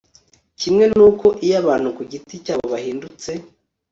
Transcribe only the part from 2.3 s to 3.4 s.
cyabo bahindutse